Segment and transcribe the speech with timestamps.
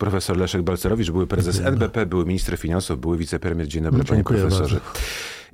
[0.00, 1.72] Profesor Leszek Balcerowicz, były prezes Dziękuję.
[1.72, 3.68] NBP, były minister finansów, były wicepremier.
[3.68, 4.80] Dzień dobry, panie profesorze.
[4.80, 5.00] bardzo.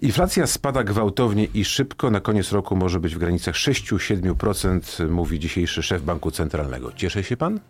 [0.03, 2.11] Inflacja spada gwałtownie i szybko.
[2.11, 6.93] Na koniec roku może być w granicach 6-7%, mówi dzisiejszy szef Banku Centralnego.
[6.93, 7.61] Cieszy się pan?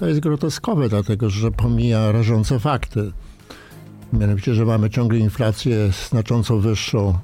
[0.00, 3.12] To jest groteskowe, dlatego że pomija rażące fakty.
[4.12, 7.18] Mianowicie, że mamy ciągle inflację znacząco wyższą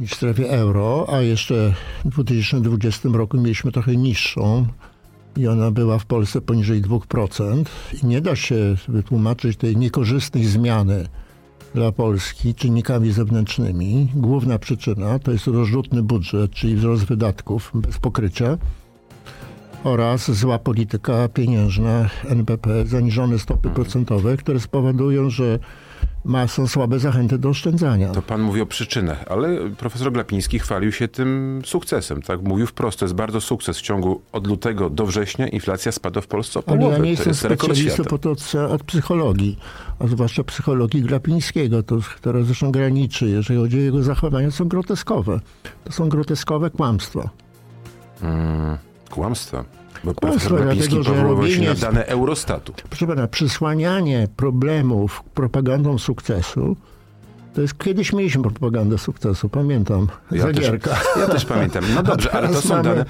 [0.00, 1.74] niż w strefie euro, a jeszcze
[2.04, 4.66] w 2020 roku mieliśmy trochę niższą
[5.36, 7.64] i ona była w Polsce poniżej 2%.
[8.02, 11.08] I nie da się wytłumaczyć tej niekorzystnej zmiany
[11.74, 14.08] dla Polski czynnikami zewnętrznymi.
[14.14, 18.58] Główna przyczyna to jest rozrzutny budżet, czyli wzrost wydatków bez pokrycia
[19.84, 25.58] oraz zła polityka pieniężna NBP, zaniżone stopy procentowe, które spowodują, że
[26.24, 28.08] ma, są słabe zachęty do oszczędzania.
[28.08, 32.22] To pan mówi o przyczynach, ale profesor Glapiński chwalił się tym sukcesem.
[32.22, 32.42] Tak?
[32.42, 33.78] Mówił wprost, to jest bardzo sukces.
[33.78, 36.96] W ciągu od lutego do września inflacja spada w Polsce o Ale połowę.
[36.96, 38.34] ja nie jestem specjalistą po to
[38.70, 39.58] od psychologii,
[39.98, 45.40] a zwłaszcza psychologii Glapińskiego, to, która zresztą graniczy, jeżeli chodzi o jego zachowania, są groteskowe.
[45.84, 47.30] To są groteskowe kłamstwa.
[48.22, 48.78] Mm,
[49.10, 49.64] kłamstwa.
[50.04, 52.72] Bo Kłamstwa, profesor Glapiński dlatego, że powoływał się na dane Eurostatu.
[52.88, 56.76] Proszę pana, przysłanianie problemów propagandą sukcesu,
[57.54, 60.90] to jest kiedyś mieliśmy propagandę sukcesu, pamiętam, Ja Zagierka.
[60.90, 61.84] też, ja też pamiętam.
[61.94, 63.04] No dobrze, ale to są dane,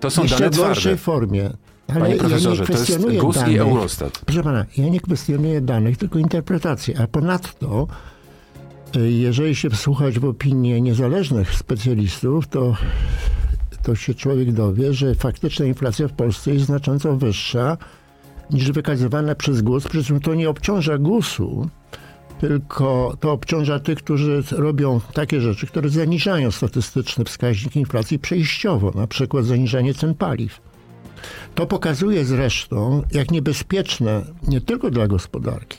[0.00, 1.50] to są dane w gorszej formie.
[1.88, 3.60] Ale Panie ja nie profesorze, to jest kwestionuję GUS i danych.
[3.60, 4.18] Eurostat.
[4.26, 7.00] Proszę pana, ja nie kwestionuję danych, tylko interpretację.
[7.00, 7.86] A ponadto,
[8.96, 12.76] y, jeżeli się wsłuchać w opinię niezależnych specjalistów, to,
[13.86, 17.76] to się człowiek dowie, że faktyczna inflacja w Polsce jest znacząco wyższa
[18.50, 19.88] niż wykazywana przez GUS.
[19.88, 21.68] Przy czym to nie obciąża GUS-u,
[22.40, 29.06] tylko to obciąża tych, którzy robią takie rzeczy, które zaniżają statystyczny wskaźnik inflacji przejściowo, na
[29.06, 30.60] przykład zaniżanie cen paliw.
[31.54, 35.78] To pokazuje zresztą, jak niebezpieczne nie tylko dla gospodarki,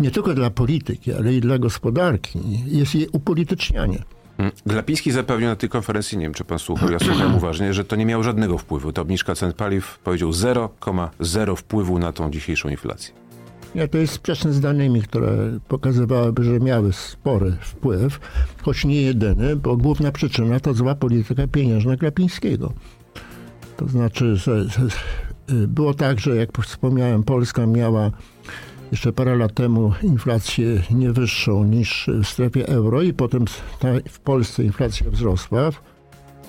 [0.00, 4.15] nie tylko dla polityki, ale i dla gospodarki jest jej upolitycznianie.
[4.66, 7.96] Glapiński zapewnił na tej konferencji, nie wiem czy pan słuchał, ja słuchałem uważnie, że to
[7.96, 8.92] nie miało żadnego wpływu.
[8.92, 13.14] Ta obniżka cen paliw powiedział 0,0 wpływu na tą dzisiejszą inflację.
[13.74, 18.20] Nie, to jest sprzeczne z danymi, które pokazywałyby, że miały spory wpływ,
[18.62, 22.72] choć nie jedyny, bo główna przyczyna to zła polityka pieniężna Glapińskiego.
[23.76, 24.82] To znaczy, że, że
[25.50, 28.10] y, było tak, że jak wspomniałem, Polska miała
[28.92, 33.44] jeszcze parę lat temu inflację nie wyższą niż w strefie euro i potem
[34.08, 35.70] w Polsce inflacja wzrosła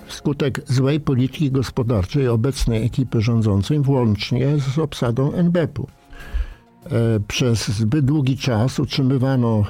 [0.08, 5.88] wskutek złej polityki gospodarczej obecnej ekipy rządzącej, włącznie z obsadą NBP-u.
[6.86, 9.64] E, Przez zbyt długi czas utrzymywano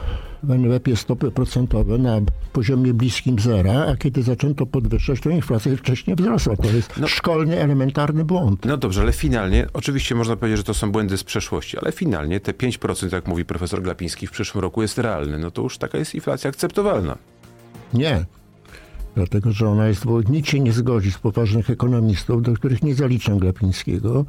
[0.50, 2.20] NBP stopy procentowe na
[2.54, 6.56] poziomie bliskim zera, a kiedy zaczęto podwyższać, to inflacja wcześniej wzrosła.
[6.56, 7.08] To jest No.
[7.08, 8.66] szkolny, elementarny błąd.
[8.66, 12.40] No dobrze, ale finalnie, oczywiście można powiedzieć, że to są błędy z przeszłości, ale finalnie
[12.40, 15.38] te 5%, jak mówi profesor Glapiński, w przyszłym roku jest realny.
[15.40, 17.18] No to już taka jest inflacja akceptowalna.
[17.94, 18.26] Nie.
[19.16, 22.96] Dlatego, że ona jest, bo nikt się nie zgodzi z poważnych ekonomistów, do których nie
[22.96, 24.26] zaliczam Glapińskiego,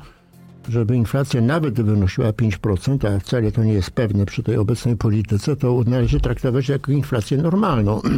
[0.69, 5.57] żeby inflacja nawet wynosiła 5%, a wcale to nie jest pewne przy tej obecnej polityce,
[5.57, 8.01] to należy traktować jako inflację normalną.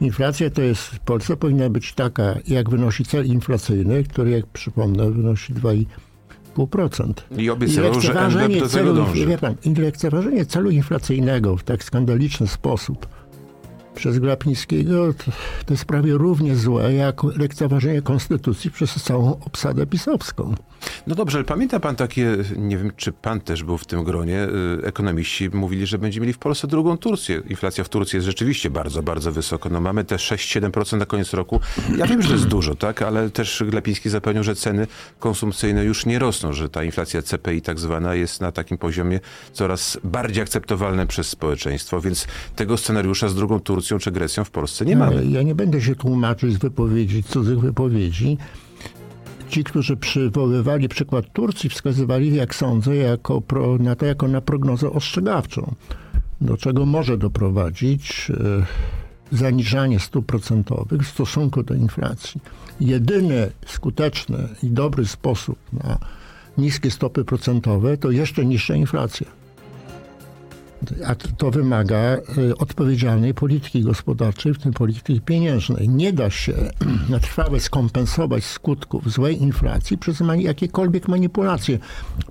[0.00, 5.10] Inflacja to jest, w Polsce powinna być taka, jak wynosi cel inflacyjny, który, jak przypomnę,
[5.10, 7.12] wynosi 2,5%.
[7.38, 9.26] I obiecywał, że NBP do tego celu, dąży.
[9.26, 13.06] wie pan, i lekceważenie celu inflacyjnego w tak skandaliczny sposób
[14.00, 15.14] przez Glapińskiego
[15.66, 20.54] to, jest prawie równie złe jak lekceważenie konstytucji przez całą obsadę pisowską.
[21.06, 24.48] No dobrze, ale pamięta pan takie, nie wiem czy pan też był w tym gronie,
[24.82, 27.42] y, ekonomiści mówili, że będziemy mieli w Polsce drugą Turcję.
[27.48, 29.68] Inflacja w Turcji jest rzeczywiście bardzo, bardzo wysoko.
[29.68, 31.60] No mamy te 6-7% na koniec roku.
[31.96, 34.86] Ja wiem, że to jest dużo, tak, ale też Glapiński zapewnił, że ceny
[35.18, 39.20] konsumpcyjne już nie rosną, że ta inflacja CPI tak zwana jest na takim poziomie
[39.52, 44.84] coraz bardziej akceptowalne przez społeczeństwo, więc tego scenariusza z drugą Turcją czy Grecją w Polsce
[44.84, 45.26] nie mamy.
[45.26, 48.38] Ja nie będę się tłumaczyć z wypowiedzi, cudzych wypowiedzi.
[49.48, 54.90] Ci, którzy przywoływali przykład Turcji, wskazywali, jak sądzę, jako pro, na to jako na prognozę
[54.90, 55.74] ostrzegawczą,
[56.40, 62.40] do czego może doprowadzić e, zaniżanie stóp procentowych w stosunku do inflacji.
[62.80, 65.98] Jedyny skuteczny i dobry sposób na
[66.58, 69.26] niskie stopy procentowe to jeszcze niższa inflacja.
[71.06, 75.88] A to wymaga y, odpowiedzialnej polityki gospodarczej, w tym polityki pieniężnej.
[75.88, 76.52] Nie da się
[77.08, 81.78] na trwałe skompensować skutków złej inflacji przez jakiekolwiek manipulacje.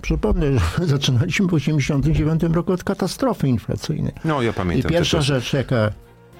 [0.02, 4.14] Przypomnę, że zaczynaliśmy w 1989 roku od katastrofy inflacyjnej.
[4.26, 5.28] No ja I pamiętam pierwsza też.
[5.28, 5.92] rzecz, jaka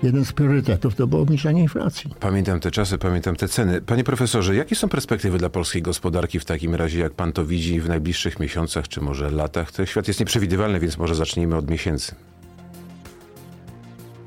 [0.04, 2.14] jeden z priorytetów to było obniżenie inflacji.
[2.20, 3.82] Pamiętam te czasy, pamiętam te ceny.
[3.82, 7.82] Panie profesorze, jakie są perspektywy dla polskiej gospodarki w takim razie, jak pan to widzi
[7.82, 9.72] w najbliższych miesiącach, czy może latach?
[9.72, 12.16] Ten świat jest nieprzewidywalny, więc może zacznijmy od miesięcy.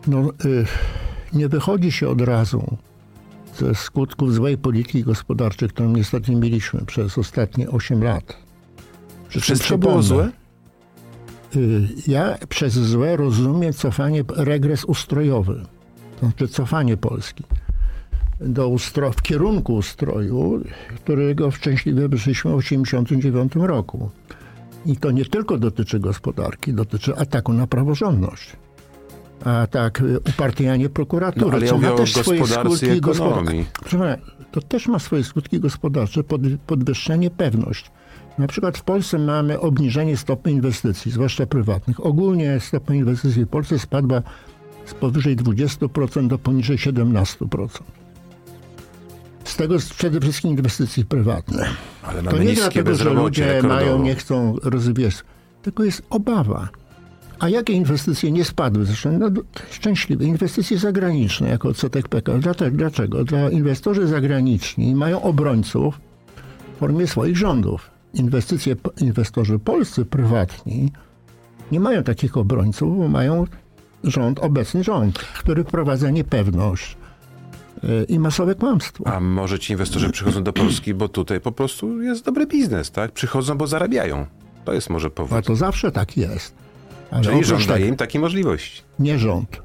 [0.06, 0.66] No, y,
[1.32, 2.76] nie wychodzi się od razu
[3.58, 8.36] ze skutków złej polityki gospodarczej, którą niestety mieliśmy przez ostatnie 8 lat.
[9.28, 10.30] Wszystko było złe?
[11.56, 15.62] Y, ja przez złe rozumiem cofanie, regres ustrojowy,
[16.20, 17.44] to znaczy cofanie Polski
[18.40, 20.60] do ustro, w kierunku ustroju,
[20.94, 24.10] którego szczęśliwie wyszliśmy w 1989 roku.
[24.86, 28.56] I to nie tylko dotyczy gospodarki, dotyczy ataku na praworządność.
[29.44, 34.18] A tak, y, upartyjanie prokuratury, no, ale co ja ma też swoje skutki gospodarcze.
[34.50, 37.90] To też ma swoje skutki gospodarcze, pod, podwyższenie pewność.
[38.38, 42.06] Na przykład w Polsce mamy obniżenie stopy inwestycji, zwłaszcza prywatnych.
[42.06, 44.22] Ogólnie stopa inwestycji w Polsce spadła
[44.84, 47.68] z powyżej 20% do poniżej 17%.
[49.44, 51.68] Z tego przede wszystkim inwestycji prywatne.
[52.02, 53.74] Ale to nie dlatego, że ludzie rekordowo.
[53.74, 55.14] mają, nie chcą rozwijać,
[55.62, 56.68] tylko jest obawa.
[57.38, 58.84] A jakie inwestycje nie spadły?
[58.84, 59.30] Zresztą no,
[59.70, 60.24] szczęśliwe.
[60.24, 62.54] Inwestycje zagraniczne jako odsetek PKB.
[62.70, 63.24] Dlaczego?
[63.24, 66.00] Dla inwestorzy zagraniczni mają obrońców
[66.76, 70.92] w formie swoich rządów inwestycje, inwestorzy polscy prywatni
[71.72, 73.46] nie mają takich obrońców, bo mają
[74.04, 76.96] rząd, obecny rząd, który wprowadza niepewność
[77.84, 79.06] e, i masowe kłamstwo.
[79.06, 83.12] A może ci inwestorzy przychodzą do Polski, bo tutaj po prostu jest dobry biznes, tak?
[83.12, 84.26] Przychodzą, bo zarabiają.
[84.64, 85.38] To jest może powód.
[85.38, 86.54] A to zawsze tak jest.
[87.10, 88.82] Ale Czyli rząd daje im takie możliwości.
[88.98, 89.62] Nie rząd.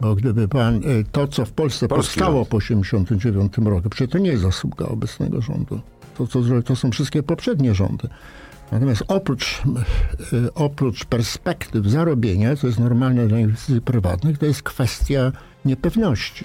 [0.00, 0.80] Bo gdyby pan, e,
[1.12, 2.48] to co w Polsce Polski powstało rząd.
[2.48, 5.80] po 1989 roku, przecież to nie jest zasługa obecnego rządu
[6.18, 8.08] to, to, to są wszystkie poprzednie rządy.
[8.72, 9.62] Natomiast oprócz,
[10.32, 15.32] e, oprócz perspektyw zarobienia, co jest normalne dla inwestycji prywatnych, to jest kwestia
[15.64, 16.44] niepewności.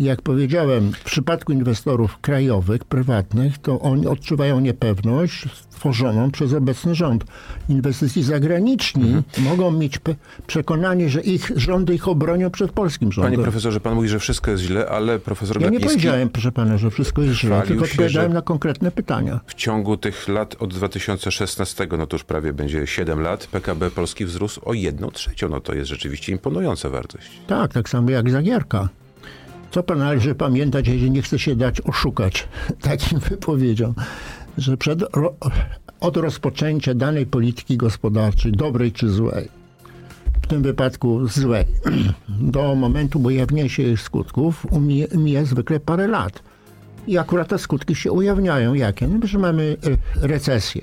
[0.00, 5.48] Jak powiedziałem, w przypadku inwestorów krajowych, prywatnych, to oni odczuwają niepewność
[5.82, 7.24] stworzoną przez obecny rząd.
[7.68, 9.24] Inwestycji zagraniczni mhm.
[9.38, 10.00] mogą mieć
[10.46, 13.32] przekonanie, że ich rządy ich obronią przed polskim rządem.
[13.32, 16.52] Panie profesorze, pan mówi, że wszystko jest źle, ale profesor Ja Glapiński nie powiedziałem, proszę
[16.52, 19.40] pana, że wszystko jest źle, tylko odpowiadałem na konkretne pytania.
[19.46, 24.24] W ciągu tych lat od 2016, no to już prawie będzie 7 lat, PKB Polski
[24.24, 25.48] wzrósł o 1 trzecią.
[25.48, 27.30] No to jest rzeczywiście imponująca wartość.
[27.46, 28.88] Tak, tak samo jak Zagierka.
[29.72, 32.48] Co pan należy pamiętać, jeżeli nie chce się dać oszukać
[32.80, 33.94] takim wypowiedziom,
[34.58, 35.04] że przed,
[36.00, 39.48] od rozpoczęcia danej polityki gospodarczej, dobrej czy złej,
[40.42, 41.64] w tym wypadku złej,
[42.54, 44.66] do momentu ujawnienia się jej skutków
[45.14, 46.42] mija zwykle parę lat.
[47.06, 48.74] I akurat te skutki się ujawniają.
[48.74, 49.08] Jakie?
[49.08, 49.76] No, że mamy
[50.22, 50.82] e, recesję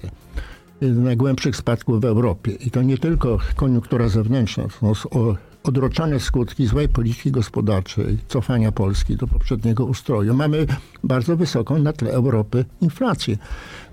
[0.82, 2.52] najgłębszych spadków w Europie.
[2.52, 5.36] I to nie tylko koniunktura zewnętrzna, to
[5.70, 10.34] odroczone skutki złej polityki gospodarczej, cofania Polski do poprzedniego ustroju.
[10.34, 10.66] Mamy
[11.04, 13.38] bardzo wysoką na tle Europy inflację.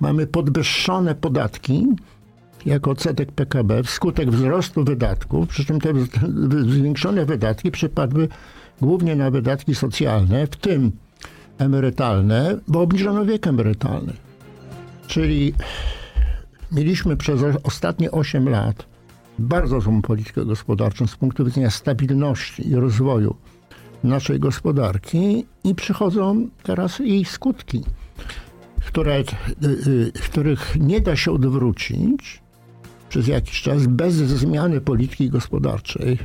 [0.00, 1.87] Mamy podwyższone podatki
[2.67, 5.93] jako odsetek PKB wskutek wzrostu wydatków, przy czym te
[6.69, 8.29] zwiększone wydatki przypadły
[8.81, 10.93] głównie na wydatki socjalne, w tym
[11.58, 14.12] emerytalne, bo obniżono wiek emerytalny.
[15.06, 15.55] Czyli
[16.72, 18.95] mieliśmy przez ostatnie 8 lat
[19.38, 23.37] bardzo złą politykę gospodarczą z punktu widzenia stabilności i rozwoju
[24.05, 27.85] naszej gospodarki i przychodzą teraz jej skutki,
[28.87, 29.25] które, y,
[29.87, 32.43] y, których nie da się odwrócić
[33.09, 36.19] przez jakiś czas bez zmiany polityki gospodarczej,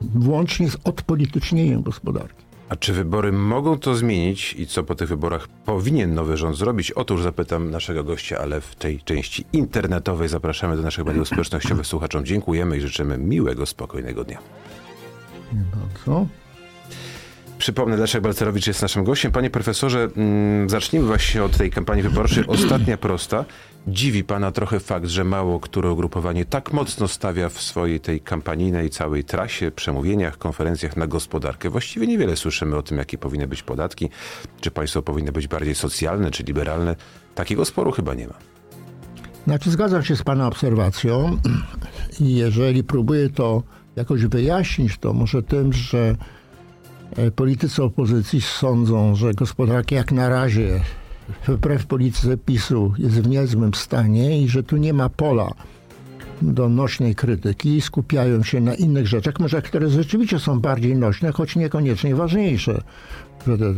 [0.00, 2.47] włącznie z odpolitycznieniem gospodarki.
[2.68, 6.92] A czy wybory mogą to zmienić i co po tych wyborach powinien nowy rząd zrobić?
[6.92, 12.24] Otóż zapytam naszego gościa, ale w tej części internetowej zapraszamy do naszych mediów społecznościowych słuchaczom.
[12.24, 14.38] Dziękujemy i życzymy miłego, spokojnego dnia.
[15.52, 16.26] Bardzo.
[17.58, 19.32] Przypomnę, Leszek Balcerowicz jest naszym gościem.
[19.32, 22.44] Panie profesorze, mm, zacznijmy właśnie od tej kampanii wyborczej.
[22.56, 23.44] Ostatnia prosta.
[23.86, 28.90] Dziwi pana trochę fakt, że mało które ugrupowanie tak mocno stawia w swojej tej kampanijnej
[28.90, 31.70] całej trasie, przemówieniach, konferencjach na gospodarkę.
[31.70, 34.08] Właściwie niewiele słyszymy o tym, jakie powinny być podatki,
[34.60, 36.96] czy państwo powinny być bardziej socjalne, czy liberalne.
[37.34, 38.34] Takiego sporu chyba nie ma.
[39.44, 41.38] Znaczy, zgadzam się z pana obserwacją
[42.20, 43.62] i jeżeli próbuję to
[43.96, 46.16] jakoś wyjaśnić, to może tym, że
[47.16, 50.80] E, politycy opozycji sądzą, że gospodarka jak na razie
[51.48, 55.52] wbrew polityce PiSu jest w niezłym stanie i że tu nie ma pola
[56.42, 61.56] do nośnej krytyki skupiają się na innych rzeczach, może które rzeczywiście są bardziej nośne, choć
[61.56, 62.82] niekoniecznie ważniejsze.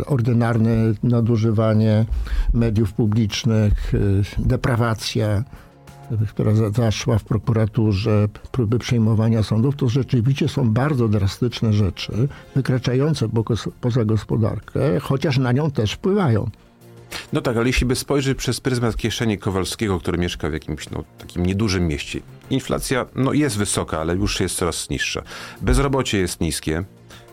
[0.07, 2.07] Ordynarne nadużywanie
[2.55, 3.99] mediów publicznych, e,
[4.39, 5.45] deprawacja
[6.29, 13.29] która zaszła w prokuraturze, próby przejmowania sądów, to rzeczywiście są bardzo drastyczne rzeczy, wykraczające
[13.81, 16.51] poza gospodarkę, chociaż na nią też wpływają.
[17.33, 21.05] No tak, ale jeśli by spojrzeć przez pryzmat kieszeni Kowalskiego, który mieszka w jakimś no,
[21.19, 25.23] takim niedużym mieście, inflacja no, jest wysoka, ale już jest coraz niższa.
[25.61, 26.85] Bezrobocie jest niskie,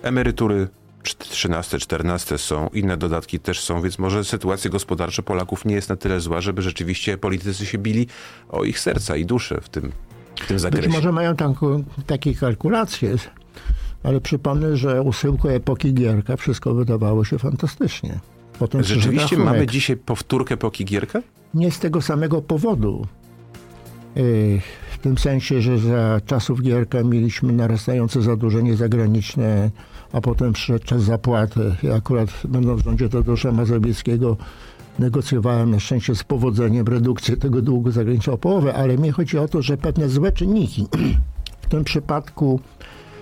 [0.02, 0.68] emerytury
[1.04, 5.96] 13, 14 są, inne dodatki też są, więc może sytuacja gospodarcza Polaków nie jest na
[5.96, 8.08] tyle zła, żeby rzeczywiście politycy się bili
[8.50, 9.92] o ich serca i dusze w tym,
[10.36, 10.88] w tym zakresie.
[10.88, 11.54] Być może mają tam,
[12.08, 13.16] takie kalkulacje,
[14.04, 18.20] ale przypomnę, że u schyłku epoki Gierka wszystko wydawało się fantastycznie.
[18.60, 21.22] Potem Rzeczywiście mamy dzisiaj powtórkę epoki Gierka?
[21.54, 23.08] Nie z tego samego powodu.
[24.18, 24.62] Y,
[24.92, 29.72] w tym sensie, że za czasów Gierka mieliśmy narastające zadłużenie zagraniczne,
[30.12, 31.76] a potem przyszedł czas zapłaty.
[31.84, 34.38] Ja akurat będąc w rządzie Tadeusza Mazowieckiego
[35.00, 39.48] negocjowałem na szczęście z powodzeniem redukcję tego długu zagranicznego o połowę, ale mi chodzi o
[39.48, 40.88] to, że pewne złe czynniki,
[41.62, 42.60] w tym przypadku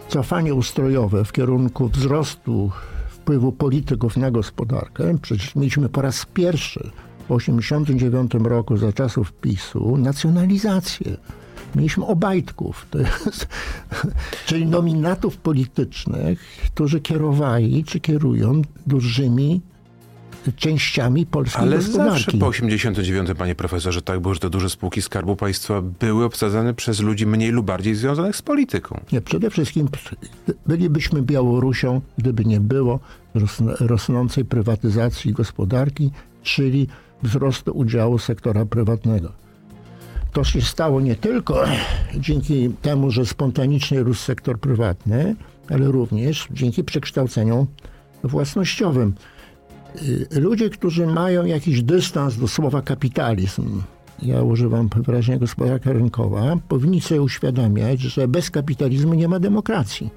[0.08, 2.72] cofanie ustrojowe w kierunku wzrostu
[3.26, 9.98] wpływu polityków na gospodarkę, przecież mieliśmy po raz pierwszy w 1989 roku za czasów PiSu
[9.98, 11.18] nacjonalizację.
[11.76, 13.48] Mieliśmy obajtków, to jest,
[14.48, 19.62] czyli nominatów politycznych, którzy kierowali czy kierują dużymi
[20.52, 22.02] częściami polskiej Ale gospodarki.
[22.02, 26.26] Ale zawsze po 89, panie profesorze, tak było, że te duże spółki Skarbu Państwa były
[26.26, 29.00] obsadzane przez ludzi mniej lub bardziej związanych z polityką.
[29.12, 29.88] Nie, przede wszystkim
[30.68, 33.00] bylibyśmy Białorusią, gdyby nie było
[33.80, 36.12] rosnącej prywatyzacji gospodarki,
[36.44, 36.88] czyli
[37.24, 39.32] wzrostu udziału sektora prywatnego.
[40.34, 41.64] To się stało nie tylko
[42.20, 45.36] dzięki temu, że spontanicznie rósł sektor prywatny,
[45.70, 47.68] ale również dzięki przekształceniom
[48.24, 49.14] własnościowym.
[50.04, 53.82] Y, ludzie, którzy mają jakiś dystans do słowa kapitalizm,
[54.22, 60.10] ja używam wyraźnie gospodarka rynkowa, powinni sobie uświadamiać, że bez kapitalizmu nie ma demokracji.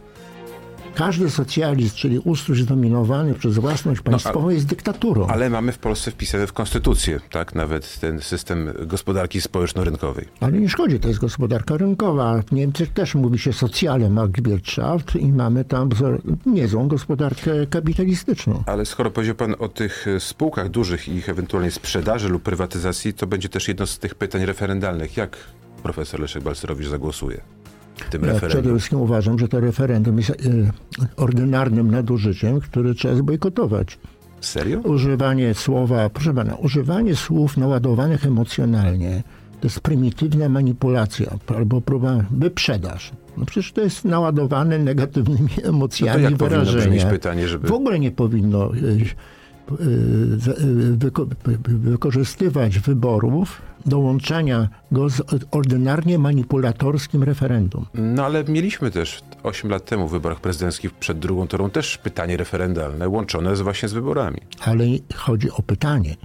[0.98, 5.26] Każdy socjalizm, czyli ustrój zdominowany przez własność no, państwową, no, jest dyktaturą.
[5.26, 10.28] Ale mamy w Polsce wpisane w konstytucję, tak, nawet ten system gospodarki społeczno-rynkowej.
[10.40, 12.42] Ale nie szkodzi, to jest gospodarka rynkowa.
[12.42, 15.88] W Niemczech też mówi się socjale Marktwirtschaft i mamy tam
[16.46, 18.62] niezłą gospodarkę kapitalistyczną.
[18.66, 23.26] Ale skoro powiedział pan o tych spółkach dużych i ich ewentualnej sprzedaży lub prywatyzacji, to
[23.26, 25.16] będzie też jedno z tych pytań referendalnych.
[25.16, 25.36] Jak
[25.82, 27.40] profesor Leszek Balcerowicz zagłosuje?
[28.10, 28.48] Tym ja referendum?
[28.48, 30.34] Przede wszystkim uważam, że to referendum jest e,
[31.16, 33.98] ordynarnym nadużyciem, które trzeba zbojkotować.
[34.40, 34.80] Serio?
[34.80, 39.22] Używanie słowa, proszę pana, używanie słów naładowanych emocjonalnie
[39.60, 43.12] to jest prymitywna manipulacja albo próba wyprzedaż.
[43.36, 47.06] No przecież to jest naładowane negatywnymi emocjami no to jak wyrażenia.
[47.06, 47.68] pytanie, żeby...
[47.68, 48.78] W ogóle nie powinno e,
[51.66, 57.86] wykorzystywać wyborów do łączenia go z ordynarnie manipulatorskim referendum.
[57.94, 62.36] No ale mieliśmy też 8 lat temu w wyborach prezydenckich przed drugą turą też pytanie
[62.36, 64.38] referendalne łączone z właśnie z wyborami.
[64.60, 64.84] Ale
[65.14, 66.16] chodzi o pytanie,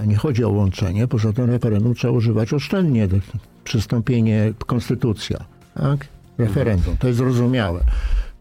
[0.00, 1.08] a nie chodzi o łączenie.
[1.08, 3.08] Poza tym referendum trzeba używać oszczędnie.
[3.64, 5.44] Przystąpienie, konstytucja,
[5.74, 6.06] tak?
[6.38, 7.80] Referendum, to jest zrozumiałe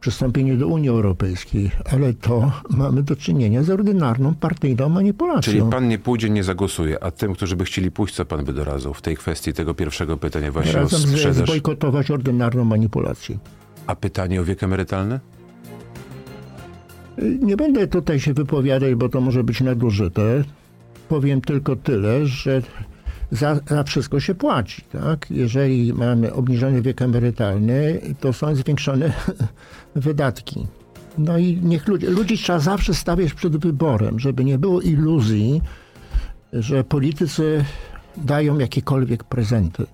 [0.04, 5.54] przystąpienie do Unii Europejskiej, ale to mamy do czynienia z ordynarną partyjną manipulacją.
[5.54, 8.54] Czyli pan nie pójdzie, nie zagłosuje, a tym, którzy by chcieli pójść, co pan by
[8.54, 11.48] doradzał w tej kwestii tego pierwszego pytania właśnie Razem o sprzedaż?
[11.48, 13.38] zbojkotować ordynarną manipulację.
[13.88, 15.20] A pytanie o wiek emerytalny?
[17.42, 20.44] Nie będę tutaj się wypowiadać, bo to może być nadużyte.
[21.10, 22.62] Powiem tylko tyle, że
[23.34, 24.82] za, za wszystko się płaci.
[24.92, 25.32] Tak?
[25.32, 29.14] Jeżeli mamy obniżony wiek emerytalny, to są zwiększone
[29.96, 30.68] wydatki.
[31.18, 35.62] No i niech ludzi, ludzi trzeba zawsze stawiać przed wyborem, żeby nie było iluzji,
[36.54, 37.66] że politycy
[38.18, 39.86] dają jakiekolwiek prezenty.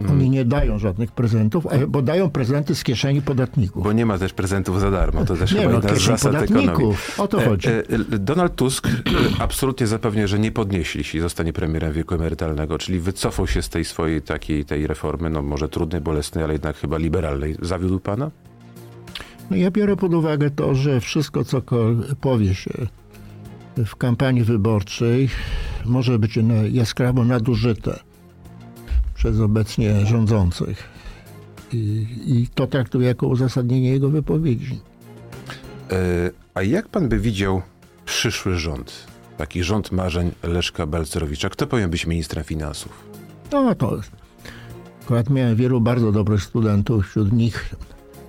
[0.00, 0.30] Oni mm.
[0.30, 3.82] nie dają żadnych prezentów, bo dają prezenty z kieszeni podatników.
[3.82, 5.24] Bo nie ma też prezentów za darmo.
[5.24, 6.96] To też nie, chyba no, jedna z zasad ekonomii.
[7.18, 7.68] O to e, chodzi.
[7.68, 7.82] E,
[8.18, 8.90] Donald Tusk e,
[9.38, 13.84] absolutnie zapewnia, że nie podnieśli, jeśli zostanie premierem wieku emerytalnego, czyli wycofał się z tej
[13.84, 17.56] swojej takiej tej reformy, no może trudnej, bolesnej, ale jednak chyba liberalnej.
[17.62, 18.30] Zawiódł pana?
[19.50, 21.62] No ja biorę pod uwagę to, że wszystko, co
[22.20, 22.72] powie się
[23.76, 25.28] w kampanii wyborczej,
[25.84, 26.38] może być
[26.70, 28.09] jaskrawo nadużyte
[29.20, 30.88] przez obecnie rządzących.
[31.72, 34.80] I, I, to traktuję jako uzasadnienie jego wypowiedzi.
[35.90, 37.62] E, a jak pan by widział
[38.04, 39.06] przyszły rząd?
[39.36, 41.48] Taki rząd marzeń Leszka Balcerowicza.
[41.48, 42.92] Kto powinien być ministrem finansów?
[43.52, 44.00] No to
[45.02, 47.74] akurat miałem wielu bardzo dobrych studentów, wśród nich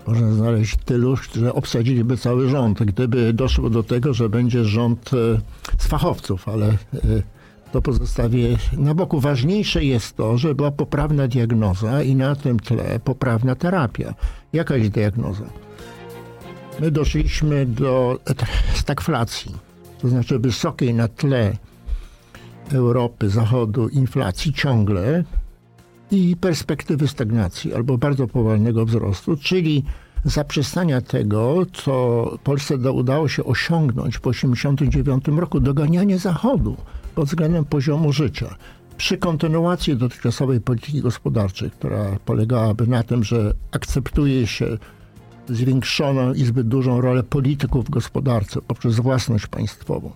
[0.07, 5.17] można znaleźć tylu, że obsadziliby cały rząd, gdyby doszło do tego, że będzie rząd e,
[5.77, 6.77] z fachowców, ale e,
[7.71, 9.19] to pozostawię na boku.
[9.19, 14.13] Ważniejsze jest to, że była poprawna diagnoza i na tym tle poprawna terapia.
[14.53, 15.45] Jaka jest diagnoza?
[16.79, 18.19] My doszliśmy do
[18.75, 19.55] stagflacji,
[20.01, 21.57] to znaczy wysokiej na tle
[22.71, 25.23] Europy, Zachodu inflacji ciągle
[26.11, 29.83] i perspektywy stagnacji albo bardzo powolnego wzrostu, czyli
[30.25, 36.77] zaprzestania tego, co Polsce udało się osiągnąć po 1989 roku, doganianie Zachodu
[37.11, 38.55] pod względem poziomu życia.
[38.97, 44.77] Przy kontynuacji dotychczasowej polityki gospodarczej, która polegałaby na tym, że akceptuje się
[45.49, 50.11] zwiększoną i zbyt dużą rolę polityków w gospodarce poprzez własność państwową,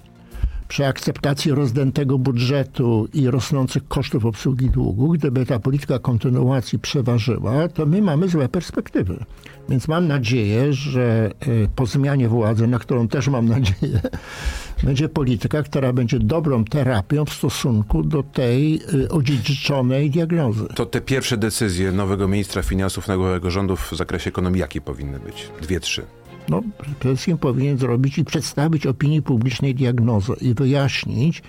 [0.67, 7.85] przy akceptacji rozdętego budżetu i rosnących kosztów obsługi długu, gdyby ta polityka kontynuacji przeważyła, to
[7.85, 9.25] my mamy złe perspektywy.
[9.69, 14.01] Więc mam nadzieję, że e, po zmianie władzy, na którą też mam nadzieję,
[14.83, 20.67] będzie polityka, która będzie dobrą terapią w stosunku do tej e, odziedziczonej diagnozy.
[20.75, 25.49] To te pierwsze decyzje nowego ministra finansów, nowego rządu w zakresie ekonomii, jakie powinny być?
[25.61, 26.05] Dwie, trzy
[26.49, 26.61] no,
[26.99, 31.43] przede wszystkim powinien zrobić i przedstawić opinii publicznej diagnozę i wyjaśnić,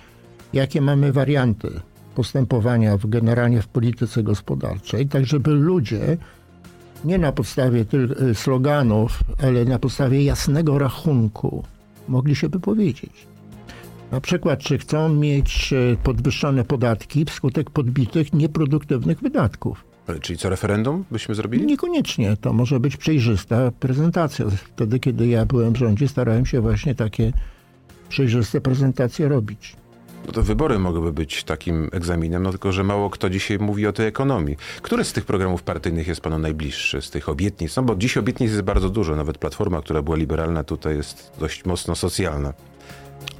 [0.53, 1.79] jakie mamy warianty
[2.15, 6.17] postępowania w, generalnie w polityce gospodarczej, tak żeby ludzie
[7.05, 11.63] nie na podstawie tych y, sloganów, ale na podstawie jasnego rachunku
[12.07, 13.27] mogli się wypowiedzieć.
[14.11, 19.83] Na przykład, czy chcą mieć y, podwyższone podatki wskutek podbitych, nieproduktywnych wydatków.
[20.21, 21.65] Czyli co, referendum byśmy zrobili?
[21.65, 22.37] Niekoniecznie.
[22.41, 24.45] To może być przejrzysta prezentacja.
[24.49, 27.33] Wtedy, kiedy ja byłem w rządzie, starałem się właśnie takie
[28.09, 29.75] przejrzyste prezentacje robić.
[30.25, 33.93] No to wybory mogłyby być takim egzaminem, no tylko, że mało kto dzisiaj mówi o
[33.93, 34.57] tej ekonomii.
[34.81, 37.75] Który z tych programów partyjnych jest panu najbliższy, z tych obietnic?
[37.75, 39.15] No bo dziś obietnic jest bardzo dużo.
[39.15, 42.53] Nawet Platforma, która była liberalna, tutaj jest dość mocno socjalna.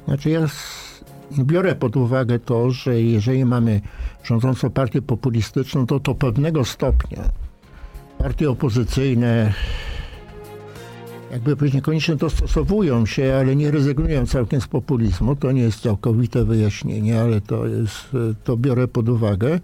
[0.04, 0.48] Znaczy ja
[1.38, 3.80] biorę pod uwagę to, że jeżeli mamy
[4.24, 7.22] rządzącą partię populistyczną, to to pewnego stopnia
[8.18, 9.52] partie opozycyjne
[11.32, 15.36] jakby powiedzieć, niekoniecznie dostosowują się, ale nie rezygnują całkiem z populizmu.
[15.36, 19.60] To nie jest całkowite wyjaśnienie, ale to jest, to biorę pod uwagę.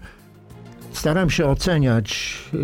[0.91, 2.59] Staram się oceniać y,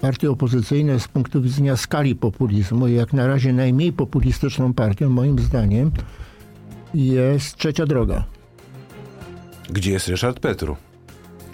[0.00, 2.88] partie opozycyjne z punktu widzenia skali populizmu.
[2.88, 5.90] Jak na razie najmniej populistyczną partią, moim zdaniem,
[6.94, 8.24] jest trzecia droga.
[9.70, 10.76] Gdzie jest Ryszard Petru?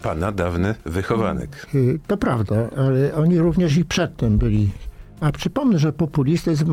[0.03, 1.67] Pana dawny wychowanek.
[1.75, 4.71] Y, to prawda, ale oni również i przedtem byli.
[5.21, 6.65] A przypomnę, że populizm to jest,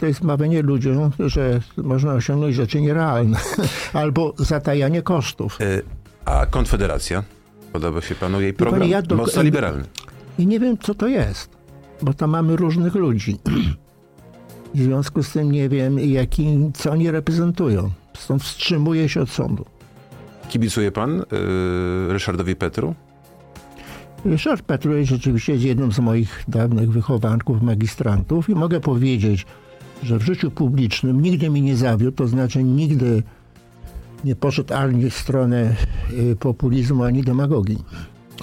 [0.00, 3.38] to jest mawianie ludziom, że można osiągnąć rzeczy nierealne.
[3.92, 5.60] Albo zatajanie kosztów.
[5.60, 5.82] Y,
[6.24, 7.22] a Konfederacja?
[7.72, 8.88] Podoba się panu jej program?
[8.88, 9.16] Ja do...
[9.16, 9.84] Mocno liberalny.
[10.38, 11.50] I nie wiem, co to jest,
[12.02, 13.38] bo tam mamy różnych ludzi.
[14.74, 17.90] W związku z tym nie wiem, jaki, co oni reprezentują.
[18.16, 19.64] Stąd wstrzymuję się od sądu.
[20.48, 22.94] Kibicuje pan yy, Ryszardowi Petru?
[24.24, 29.46] Ryszard Petru jest rzeczywiście jednym z moich dawnych wychowanków, magistrantów i mogę powiedzieć,
[30.02, 33.22] że w życiu publicznym nigdy mi nie zawiódł, to znaczy nigdy
[34.24, 35.76] nie poszedł ani w stronę
[36.12, 37.84] y, populizmu, ani demagogii.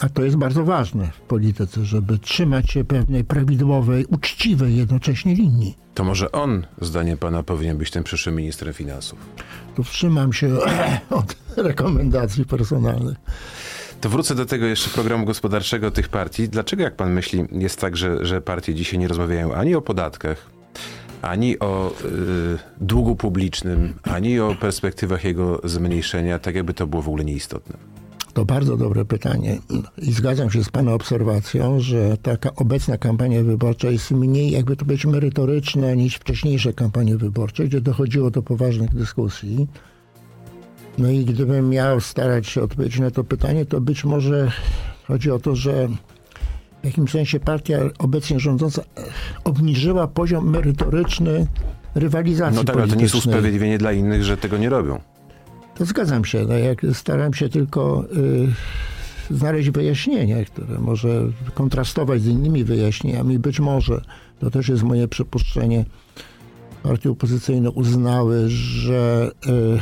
[0.02, 5.78] A to jest bardzo ważne w polityce, żeby trzymać się pewnej prawidłowej, uczciwej jednocześnie linii.
[5.94, 9.20] To może on, zdaniem pana, powinien być tym przyszłym ministrem finansów?
[9.76, 10.50] To wstrzymam się
[11.10, 13.18] od rekomendacji personalnych.
[14.02, 16.50] To wrócę do tego jeszcze programu gospodarczego tych partii.
[16.50, 20.50] Dlaczego, jak pan myśli, jest tak, że, że partie dzisiaj nie rozmawiają ani o podatkach,
[21.22, 27.08] ani o y, długu publicznym, ani o perspektywach jego zmniejszenia, tak jakby to było w
[27.08, 27.95] ogóle nieistotne?
[28.36, 29.58] To bardzo dobre pytanie
[29.98, 34.86] i zgadzam się z Pana obserwacją, że taka obecna kampania wyborcza jest mniej, jakby to
[34.86, 39.68] być merytoryczna niż wcześniejsze kampanie wyborcze, gdzie dochodziło do poważnych dyskusji.
[40.98, 44.52] No i gdybym miał starać się odpowiedzieć na to pytanie, to być może
[45.08, 45.88] chodzi o to, że
[46.82, 48.82] w jakimś sensie partia obecnie rządząca
[49.44, 51.48] obniżyła poziom merytoryczny
[51.96, 55.15] rywalizacji No tak, ale to nie jest usprawiedliwienie dla innych, że tego nie robią.
[55.76, 56.46] To zgadzam się.
[56.46, 58.06] No jak staram się tylko
[59.32, 63.40] y, znaleźć wyjaśnienie, które może kontrastować z innymi wyjaśnieniami.
[63.40, 64.02] Być może,
[64.40, 65.86] to też jest moje przypuszczenie,
[66.84, 69.80] partie opozycyjne uznały, że y,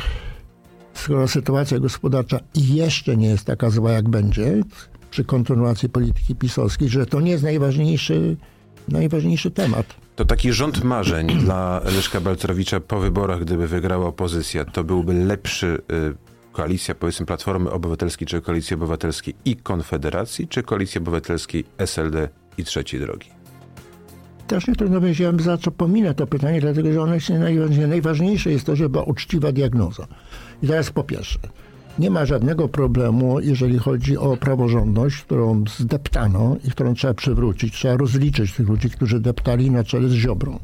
[0.94, 4.64] skoro sytuacja gospodarcza jeszcze nie jest taka zła, jak będzie
[5.12, 8.38] przy kontynuacji polityki pisowskiej, że to nie jest najważniejszy,
[8.88, 10.03] najważniejszy temat.
[10.16, 15.82] To taki rząd marzeń dla Leszka Balcerowicza po wyborach, gdyby wygrała opozycja, to byłby lepszy
[15.92, 22.64] y, koalicja, powiedzmy Platformy Obywatelskiej, czy Koalicji Obywatelskiej i Konfederacji, czy Koalicji Obywatelskiej SLD i
[22.64, 23.30] Trzeciej Drogi?
[24.48, 27.88] Też nie trudno wiedziałem, za co pominę to pytanie, dlatego że ono jest najważniejsze.
[27.88, 30.08] Najważniejsze jest to, żeby była uczciwa diagnoza.
[30.64, 31.40] I teraz po pierwsze,
[32.00, 37.74] Nie ma żadnego problemu, jeżeli chodzi o praworządność, którą zdeptano i którą trzeba przywrócić.
[37.74, 40.60] Trzeba rozliczyć tych ludzi, którzy deptali na czele z Ziobrą.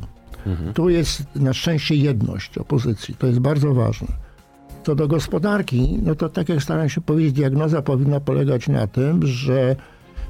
[0.45, 0.73] Mhm.
[0.73, 3.15] Tu jest na szczęście jedność opozycji.
[3.15, 4.07] To jest bardzo ważne.
[4.83, 9.27] Co do gospodarki, no to tak jak staram się powiedzieć, diagnoza powinna polegać na tym,
[9.27, 9.75] że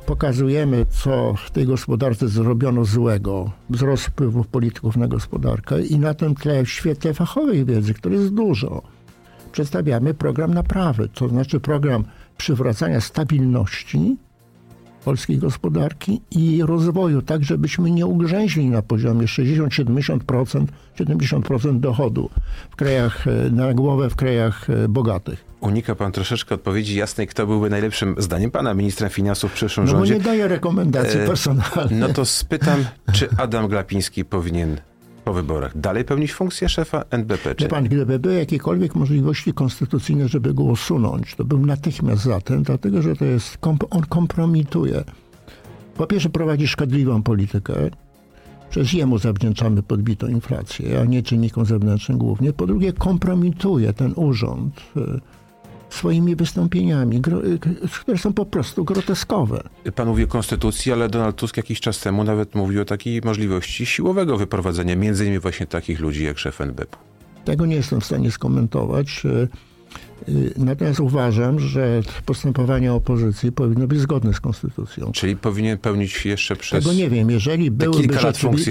[0.06, 6.36] pokazujemy, co w tej gospodarce zrobiono złego, wzrost wpływów polityków na gospodarkę i na tym
[6.36, 8.82] tle w świetle fachowej wiedzy, której jest dużo,
[9.60, 12.04] przedstawiamy program naprawy, to znaczy program
[12.38, 14.18] przywracania stabilności
[15.06, 20.66] polskiej gospodarki i rozwoju, tak żebyśmy nie ugrzęźli na poziomie 60-70%,
[21.00, 22.30] 70% dochodu
[22.70, 25.46] w krajach e, na głowę w krajach e, bogatych.
[25.60, 29.92] Unika pan troszeczkę odpowiedzi jasnej, kto byłby najlepszym, zdaniem pana, ministrem finansów w przyszłym no,
[29.92, 30.14] rządzie.
[30.14, 32.00] No nie daje rekomendacji e, personalnych.
[32.00, 34.78] No to spytam, czy Adam Glapiński powinien
[35.24, 37.56] po wyborach dalej pełnić funkcję szefa NBP?
[37.56, 37.68] Czy...
[37.68, 43.02] pan, gdyby były jakiekolwiek możliwości konstytucyjne, żeby go usunąć, to bym natychmiast za tym, dlatego
[43.02, 43.58] że to jest,
[43.90, 45.04] on kompromituje.
[45.96, 47.74] Po pierwsze prowadzi szkodliwą politykę,
[48.70, 52.54] przez jemu zawdzięczamy podbitą inflację, a nie czynnikom zewnętrznym głównie.
[52.54, 55.20] Po drugie kompromituje ten urząd e,
[55.90, 57.22] swoimi wystąpieniami,
[58.02, 59.64] które są po prostu groteskowe.
[59.96, 63.86] Pan mówi o konstytucji, ale Donald Tusk jakiś czas temu nawet mówił o takiej możliwości
[63.86, 66.98] siłowego wyprowadzenia między innymi właśnie takich ludzi jak szef NBP.
[67.46, 69.24] Tego nie jestem w stanie skomentować.
[69.26, 69.48] E, e,
[70.58, 75.12] natomiast uważam, że postępowanie opozycji powinno być zgodne z konstytucją.
[75.12, 76.84] Czyli powinien pełnić jeszcze przez.
[76.84, 77.30] Tego nie wiem.
[77.30, 78.16] Jeżeli byłyby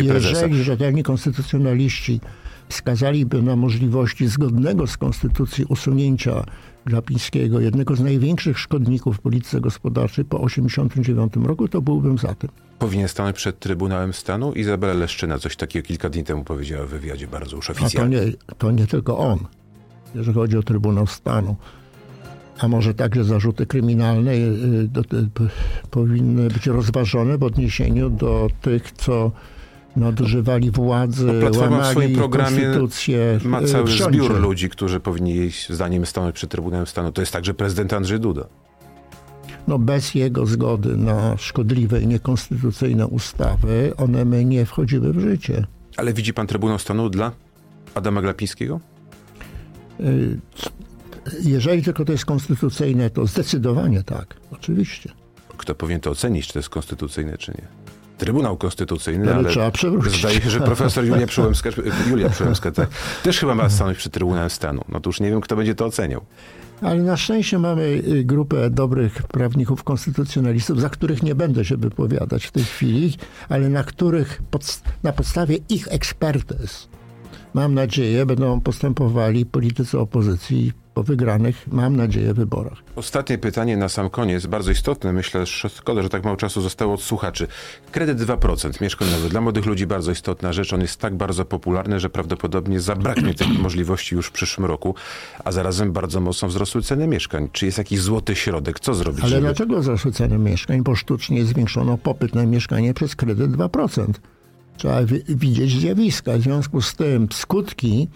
[0.04, 2.20] jeżeli rzetelni konstytucjonaliści
[2.68, 6.44] wskazaliby na możliwości zgodnego z konstytucją usunięcia
[6.88, 12.50] Glapińskiego, jednego z największych szkodników w polityce gospodarczej po 1989 roku, to byłbym za tym.
[12.78, 14.52] Powinien stanąć przed Trybunałem Stanu?
[14.52, 18.18] Izabela Leszczyna coś takiego kilka dni temu powiedziała w wywiadzie bardzo już oficjalnie.
[18.18, 19.38] To nie, to nie tylko on,
[20.14, 21.56] jeżeli chodzi o Trybunał Stanu.
[22.58, 25.18] A może także zarzuty kryminalne y, do, do,
[25.90, 29.30] powinny być rozważone w odniesieniu do tych, co
[29.98, 33.38] nadużywali władzy, no, Platforma w swoim programie konstytucję.
[33.44, 37.12] Ma cały zbiór ludzi, którzy powinni jej zdaniem stanąć przed Trybunałem Stanu.
[37.12, 38.44] To jest także prezydent Andrzej Duda.
[39.68, 45.66] No bez jego zgody na szkodliwe i niekonstytucyjne ustawy, one my nie wchodziły w życie.
[45.96, 47.32] Ale widzi pan Trybunał Stanu dla
[47.94, 48.80] Adama Glapińskiego?
[50.00, 50.38] Y,
[51.42, 55.10] jeżeli tylko to jest konstytucyjne, to zdecydowanie tak, oczywiście.
[55.56, 57.87] Kto powinien to ocenić, czy to jest konstytucyjne, czy nie?
[58.18, 60.20] Trybunał Konstytucyjny, ale, ale trzeba przewrócić.
[60.20, 61.70] zdaje się, że profesor Julia Przyłębska,
[62.10, 62.88] Julia Przyłębska tak,
[63.22, 64.84] też chyba ma stanąć przed Trybunałem Stanu.
[64.88, 66.20] No to już nie wiem, kto będzie to oceniał.
[66.82, 72.46] Ale na szczęście mamy y, grupę dobrych prawników, konstytucjonalistów, za których nie będę się wypowiadać
[72.46, 73.16] w tej chwili,
[73.48, 76.88] ale na których pod, na podstawie ich ekspertyz,
[77.54, 82.78] mam nadzieję, będą postępowali politycy opozycji po wygranych, mam nadzieję, wyborach.
[82.96, 86.94] Ostatnie pytanie na sam koniec, bardzo istotne, myślę, że szkoda, że tak mało czasu zostało
[86.94, 87.46] od słuchaczy.
[87.92, 90.72] Kredyt 2% mieszkaniowy dla młodych ludzi bardzo istotna rzecz.
[90.72, 94.94] On jest tak bardzo popularny, że prawdopodobnie zabraknie tych możliwości już w przyszłym roku,
[95.44, 97.48] a zarazem bardzo mocno wzrosły ceny mieszkań.
[97.52, 98.80] Czy jest jakiś złoty środek?
[98.80, 99.20] Co zrobić?
[99.20, 99.42] Ale żeby...
[99.42, 100.82] dlaczego wzrosły ceny mieszkań?
[100.82, 104.12] Bo sztucznie zwiększono popyt na mieszkanie przez kredyt 2%.
[104.76, 106.32] Trzeba widzieć zjawiska.
[106.38, 108.08] W związku z tym skutki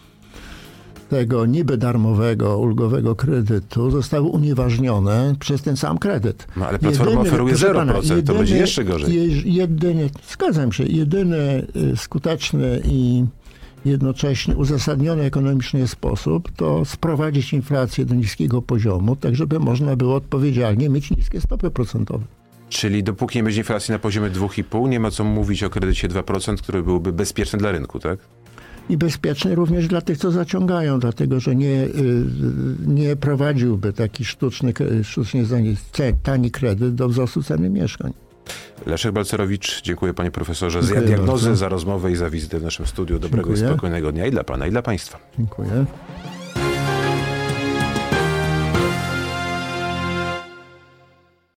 [1.12, 6.46] tego niby darmowego, ulgowego kredytu zostały unieważnione przez ten sam kredyt.
[6.57, 9.55] No ale Platforma jedyny, oferuje 0%, pana, jedyny, to będzie jeszcze gorzej.
[9.55, 13.25] Jedyny, zgadzam się, jedyny y, skuteczny i
[13.85, 20.88] jednocześnie uzasadniony ekonomicznie sposób to sprowadzić inflację do niskiego poziomu, tak żeby można było odpowiedzialnie
[20.88, 22.25] mieć niskie stopy procentowe.
[22.68, 26.57] Czyli dopóki nie będzie inflacji na poziomie 2,5, nie ma co mówić o kredycie 2%,
[26.57, 28.18] który byłby bezpieczny dla rynku, tak?
[28.88, 32.25] I bezpieczny również dla tych, co zaciągają, dlatego że nie, y,
[32.87, 35.45] nie prowadziłby taki sztuczny, sztucznie
[36.23, 38.12] tani kredyt do wzrostu ceny mieszkań.
[38.87, 41.57] Leszek Balcerowicz, dziękuję panie profesorze dziękuję za diagnozę, bardzo.
[41.57, 43.18] za rozmowę i za wizytę w naszym studiu.
[43.18, 43.66] Dobrego dziękuję.
[43.66, 45.18] i spokojnego dnia i dla pana, i dla państwa.
[45.38, 45.85] Dziękuję.